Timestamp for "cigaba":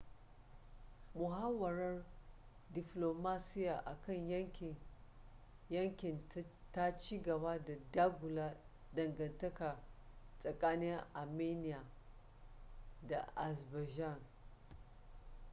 6.97-7.57